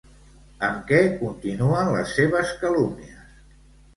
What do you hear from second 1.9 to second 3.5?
les seves calúmnies?